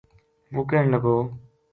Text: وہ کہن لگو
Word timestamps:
وہ 0.53 0.61
کہن 0.69 0.85
لگو 0.93 1.17